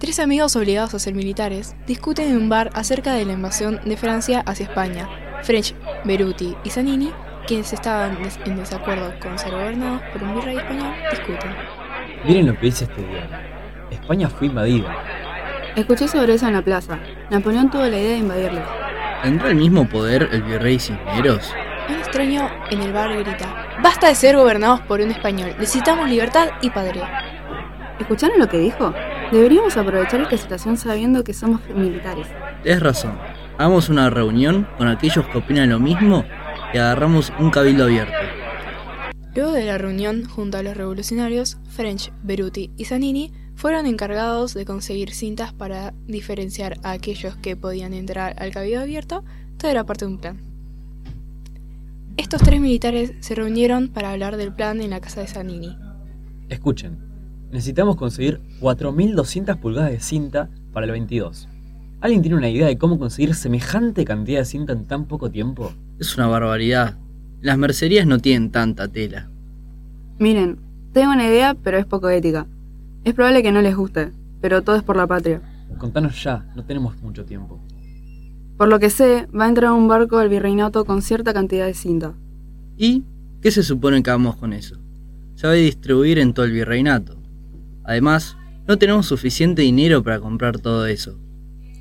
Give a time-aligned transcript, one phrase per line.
[0.00, 3.98] Tres amigos obligados a ser militares discuten en un bar acerca de la invasión de
[3.98, 5.06] Francia hacia España.
[5.42, 5.74] French,
[6.06, 7.12] Beruti y Zanini,
[7.46, 8.16] quienes estaban
[8.46, 11.54] en desacuerdo con ser gobernados por un virrey español, discuten.
[12.24, 13.36] Miren lo que dice este diario.
[13.90, 14.96] España fue invadida.
[15.76, 16.98] Escuché sobre eso en la plaza.
[17.28, 18.62] Napoleón tuvo la idea de invadirlo.
[19.22, 21.52] ¿Tendrá el mismo poder el virrey Cisneros?
[21.90, 26.48] Un extraño en el bar grita, basta de ser gobernados por un español, necesitamos libertad
[26.62, 27.06] y patria.
[27.98, 28.94] ¿Escucharon lo que dijo?
[29.32, 32.26] Deberíamos aprovechar esta situación sabiendo que somos militares.
[32.64, 33.16] Tienes razón.
[33.58, 36.24] Hagamos una reunión con aquellos que opinan lo mismo
[36.74, 38.12] y agarramos un cabildo abierto.
[39.36, 44.64] Luego de la reunión junto a los revolucionarios, French, Beruti y Zanini fueron encargados de
[44.64, 49.22] conseguir cintas para diferenciar a aquellos que podían entrar al cabildo abierto,
[49.58, 50.40] todo era parte de un plan.
[52.16, 55.78] Estos tres militares se reunieron para hablar del plan en la casa de Zanini.
[56.48, 57.09] Escuchen,
[57.52, 61.48] necesitamos conseguir 4.200 pulgadas de cinta para el 22.
[62.00, 65.72] ¿Alguien tiene una idea de cómo conseguir semejante cantidad de cinta en tan poco tiempo?
[65.98, 66.96] Es una barbaridad.
[67.42, 69.28] Las mercerías no tienen tanta tela.
[70.18, 70.58] Miren,
[70.92, 72.46] tengo una idea, pero es poco ética.
[73.04, 75.42] Es probable que no les guste, pero todo es por la patria.
[75.78, 77.60] Contanos ya, no tenemos mucho tiempo.
[78.56, 81.74] Por lo que sé, va a entrar un barco del virreinato con cierta cantidad de
[81.74, 82.14] cinta.
[82.76, 83.04] ¿Y
[83.40, 84.76] qué se supone que hagamos con eso?
[85.34, 87.19] Se va a distribuir en todo el virreinato.
[87.84, 88.36] Además,
[88.66, 91.18] no tenemos suficiente dinero para comprar todo eso.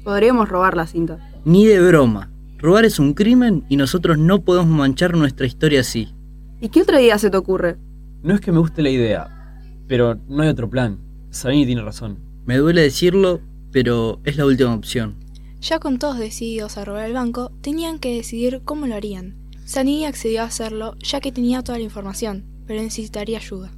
[0.04, 1.20] Podríamos robar la cinta.
[1.46, 2.32] Ni de broma.
[2.58, 6.14] Robar es un crimen y nosotros no podemos manchar nuestra historia así.
[6.60, 7.78] ¿Y qué otra idea se te ocurre?
[8.22, 11.00] No es que me guste la idea, pero no hay otro plan.
[11.30, 12.20] Sabini tiene razón.
[12.46, 13.40] Me duele decirlo,
[13.72, 15.16] pero es la última opción.
[15.62, 19.36] Ya con todos decididos a robar el banco, tenían que decidir cómo lo harían.
[19.68, 23.72] Zanini accedió a hacerlo ya que tenía toda la información, pero necesitaría ayuda.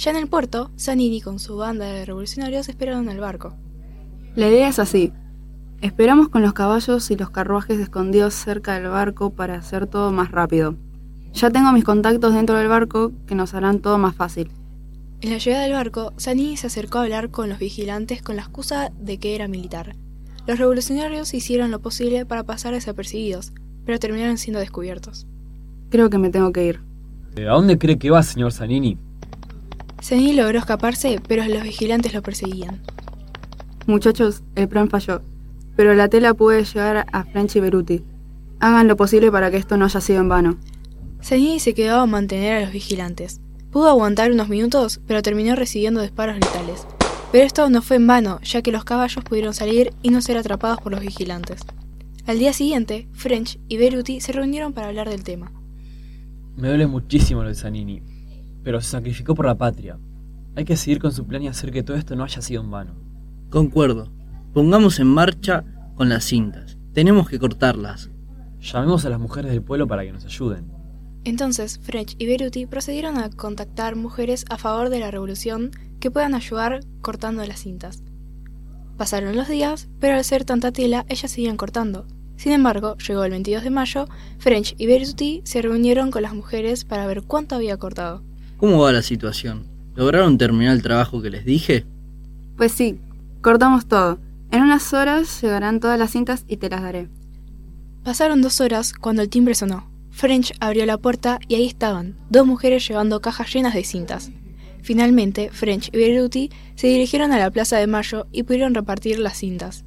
[0.00, 3.52] Ya en el puerto, Zanini con su banda de revolucionarios esperaron al barco.
[4.34, 5.12] La idea es así.
[5.82, 10.30] Esperamos con los caballos y los carruajes escondidos cerca del barco para hacer todo más
[10.30, 10.74] rápido.
[11.34, 14.50] Ya tengo mis contactos dentro del barco que nos harán todo más fácil.
[15.20, 18.42] En la llegada del barco, Zanini se acercó a hablar con los vigilantes con la
[18.42, 19.96] excusa de que era militar.
[20.46, 23.52] Los revolucionarios hicieron lo posible para pasar desapercibidos,
[23.84, 25.26] pero terminaron siendo descubiertos.
[25.90, 26.80] Creo que me tengo que ir.
[27.36, 28.96] ¿A dónde cree que va, señor Zanini?
[30.02, 32.80] Zanini logró escaparse, pero los vigilantes lo perseguían.
[33.86, 35.22] Muchachos, el plan falló,
[35.76, 38.02] pero la tela puede llegar a French y Beruti.
[38.60, 40.56] Hagan lo posible para que esto no haya sido en vano.
[41.22, 43.40] Zanini se quedó a mantener a los vigilantes.
[43.70, 46.86] Pudo aguantar unos minutos, pero terminó recibiendo disparos letales.
[47.30, 50.36] Pero esto no fue en vano, ya que los caballos pudieron salir y no ser
[50.36, 51.60] atrapados por los vigilantes.
[52.26, 55.52] Al día siguiente, French y Beruti se reunieron para hablar del tema.
[56.56, 58.02] Me duele muchísimo lo de Zanini,
[58.62, 59.98] pero se sacrificó por la patria.
[60.56, 62.70] Hay que seguir con su plan y hacer que todo esto no haya sido en
[62.70, 62.94] vano.
[63.50, 64.12] Concuerdo.
[64.52, 66.78] Pongamos en marcha con las cintas.
[66.92, 68.10] Tenemos que cortarlas.
[68.60, 70.72] Llamemos a las mujeres del pueblo para que nos ayuden.
[71.24, 76.34] Entonces, French y Beruti procedieron a contactar mujeres a favor de la revolución que puedan
[76.34, 78.02] ayudar cortando las cintas.
[78.96, 82.06] Pasaron los días, pero al ser tanta tela, ellas seguían cortando.
[82.36, 86.84] Sin embargo, llegó el 22 de mayo, French y Beruti se reunieron con las mujeres
[86.84, 88.22] para ver cuánto había cortado.
[88.60, 89.64] ¿Cómo va la situación?
[89.94, 91.86] ¿Lograron terminar el trabajo que les dije?
[92.58, 93.00] Pues sí,
[93.40, 94.18] cortamos todo.
[94.50, 97.08] En unas horas llegarán todas las cintas y te las daré.
[98.04, 99.90] Pasaron dos horas cuando el timbre sonó.
[100.10, 104.30] French abrió la puerta y ahí estaban, dos mujeres llevando cajas llenas de cintas.
[104.82, 109.38] Finalmente, French y Beruti se dirigieron a la Plaza de Mayo y pudieron repartir las
[109.38, 109.86] cintas.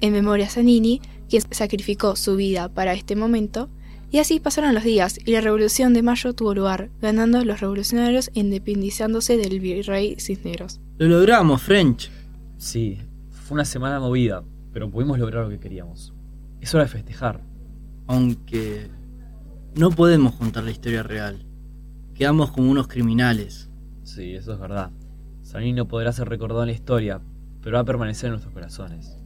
[0.00, 3.70] En memoria a Zanini, quien sacrificó su vida para este momento,
[4.12, 8.28] y así pasaron los días y la Revolución de Mayo tuvo lugar, ganando los revolucionarios
[8.34, 10.80] e independizándose del virrey Cisneros.
[10.98, 12.10] Lo logramos, French.
[12.58, 12.98] Sí,
[13.30, 16.12] fue una semana movida, pero pudimos lograr lo que queríamos.
[16.60, 17.40] Es hora de festejar.
[18.06, 18.88] Aunque
[19.74, 21.46] no podemos contar la historia real.
[22.14, 23.70] Quedamos como unos criminales.
[24.02, 24.90] Sí, eso es verdad.
[25.42, 27.22] Zanini no podrá ser recordado en la historia,
[27.62, 29.16] pero va a permanecer en nuestros corazones.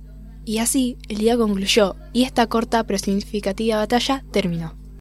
[0.44, 4.85] Y así el día concluyó y esta corta pero significativa batalla terminó.